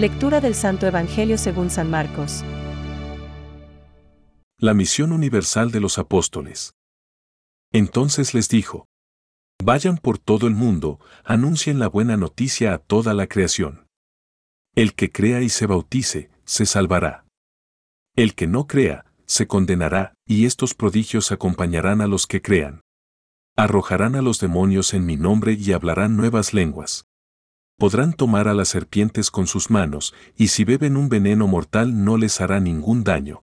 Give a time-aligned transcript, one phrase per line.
[0.00, 2.42] Lectura del Santo Evangelio según San Marcos.
[4.56, 6.72] La misión universal de los apóstoles.
[7.70, 8.86] Entonces les dijo,
[9.62, 13.88] Vayan por todo el mundo, anuncien la buena noticia a toda la creación.
[14.74, 17.26] El que crea y se bautice, se salvará.
[18.16, 22.80] El que no crea, se condenará, y estos prodigios acompañarán a los que crean.
[23.54, 27.04] Arrojarán a los demonios en mi nombre y hablarán nuevas lenguas.
[27.80, 32.18] Podrán tomar a las serpientes con sus manos, y si beben un veneno mortal no
[32.18, 33.42] les hará ningún daño.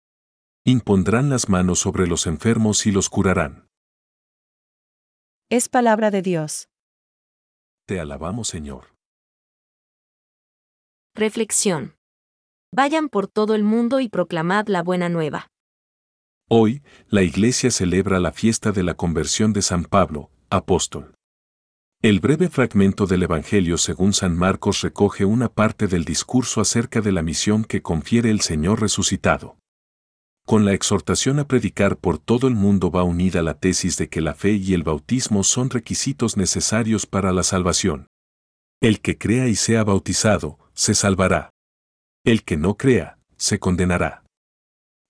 [0.63, 3.67] Impondrán las manos sobre los enfermos y los curarán.
[5.49, 6.69] Es palabra de Dios.
[7.87, 8.93] Te alabamos, Señor.
[11.15, 11.95] Reflexión.
[12.71, 15.47] Vayan por todo el mundo y proclamad la buena nueva.
[16.47, 21.15] Hoy, la Iglesia celebra la fiesta de la conversión de San Pablo, apóstol.
[22.01, 27.11] El breve fragmento del Evangelio según San Marcos recoge una parte del discurso acerca de
[27.11, 29.57] la misión que confiere el Señor resucitado.
[30.45, 34.21] Con la exhortación a predicar por todo el mundo va unida la tesis de que
[34.21, 38.07] la fe y el bautismo son requisitos necesarios para la salvación.
[38.79, 41.49] El que crea y sea bautizado, se salvará.
[42.23, 44.23] El que no crea, se condenará.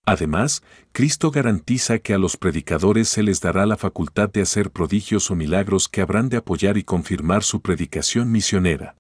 [0.10, 5.30] Además, Cristo garantiza que a los predicadores se les dará la facultad de hacer prodigios
[5.30, 8.98] o milagros que habrán de apoyar y confirmar su predicación misionera.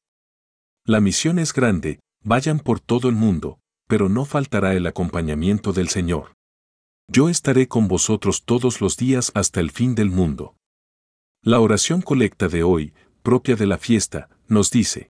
[0.86, 5.90] La misión es grande, vayan por todo el mundo, pero no faltará el acompañamiento del
[5.90, 6.34] Señor.
[7.12, 10.58] Yo estaré con vosotros todos los días hasta el fin del mundo.
[11.42, 12.94] La oración colecta de hoy,
[13.24, 15.10] propia de la fiesta, nos dice,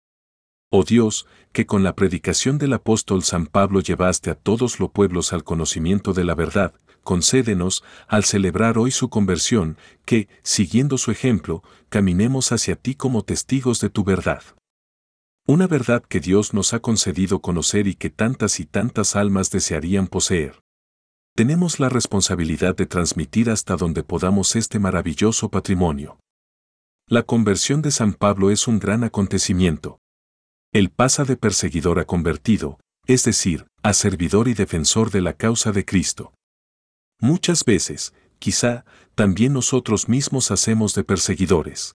[0.70, 5.32] Oh Dios, que con la predicación del apóstol San Pablo llevaste a todos los pueblos
[5.32, 6.74] al conocimiento de la verdad,
[7.04, 13.80] concédenos, al celebrar hoy su conversión, que, siguiendo su ejemplo, caminemos hacia ti como testigos
[13.80, 14.44] de tu verdad.
[15.48, 20.08] Una verdad que Dios nos ha concedido conocer y que tantas y tantas almas desearían
[20.08, 20.60] poseer.
[21.34, 26.20] Tenemos la responsabilidad de transmitir hasta donde podamos este maravilloso patrimonio.
[27.08, 30.02] La conversión de San Pablo es un gran acontecimiento,
[30.78, 35.72] él pasa de perseguidor a convertido, es decir, a servidor y defensor de la causa
[35.72, 36.34] de Cristo.
[37.20, 41.96] Muchas veces, quizá, también nosotros mismos hacemos de perseguidores.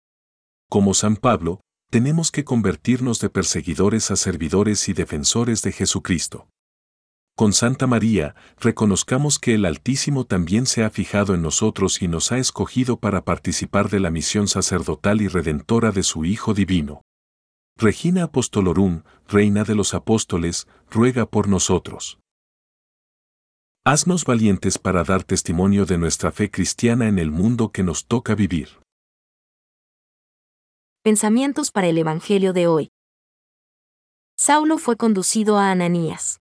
[0.70, 6.48] Como San Pablo, tenemos que convertirnos de perseguidores a servidores y defensores de Jesucristo.
[7.34, 12.30] Con Santa María, reconozcamos que el Altísimo también se ha fijado en nosotros y nos
[12.30, 17.02] ha escogido para participar de la misión sacerdotal y redentora de su Hijo Divino.
[17.80, 22.18] Regina Apostolorum, Reina de los Apóstoles, ruega por nosotros.
[23.84, 28.34] Haznos valientes para dar testimonio de nuestra fe cristiana en el mundo que nos toca
[28.34, 28.80] vivir.
[31.04, 32.90] Pensamientos para el Evangelio de hoy.
[34.36, 36.40] Saulo fue conducido a Ananías.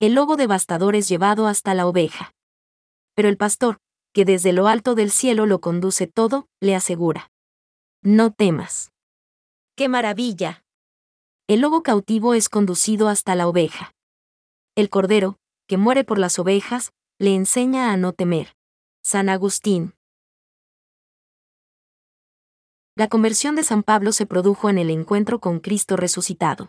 [0.00, 2.32] El lobo devastador es llevado hasta la oveja.
[3.14, 3.80] Pero el pastor,
[4.14, 7.30] que desde lo alto del cielo lo conduce todo, le asegura.
[8.02, 8.93] No temas.
[9.76, 10.64] ¡Qué maravilla!
[11.48, 13.92] El lobo cautivo es conducido hasta la oveja.
[14.76, 15.36] El cordero,
[15.66, 18.54] que muere por las ovejas, le enseña a no temer.
[19.02, 19.94] San Agustín.
[22.94, 26.68] La conversión de San Pablo se produjo en el encuentro con Cristo resucitado.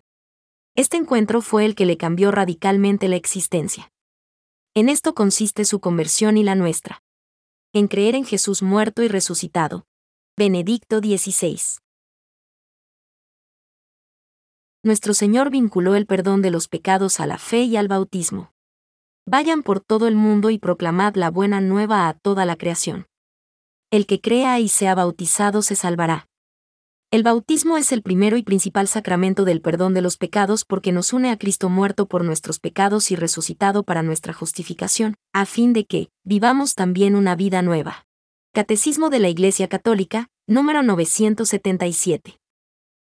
[0.74, 3.94] Este encuentro fue el que le cambió radicalmente la existencia.
[4.74, 7.04] En esto consiste su conversión y la nuestra.
[7.72, 9.86] En creer en Jesús muerto y resucitado.
[10.36, 11.84] Benedicto XVI
[14.85, 18.53] nuestro Señor vinculó el perdón de los pecados a la fe y al bautismo.
[19.25, 23.07] Vayan por todo el mundo y proclamad la buena nueva a toda la creación.
[23.90, 26.28] El que crea y sea bautizado se salvará.
[27.09, 31.13] El bautismo es el primero y principal sacramento del perdón de los pecados porque nos
[31.13, 35.86] une a Cristo muerto por nuestros pecados y resucitado para nuestra justificación, a fin de
[35.86, 38.06] que vivamos también una vida nueva.
[38.54, 42.38] Catecismo de la Iglesia Católica, número 977.